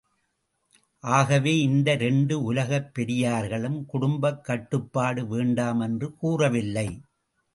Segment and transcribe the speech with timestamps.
[1.03, 6.87] ஆகவே இந்த இரண்டு உலகப் பெரியார்களும் குடும்பக் கட்டுப்பாடு வேண்டாம் என்று கூறவில்லை.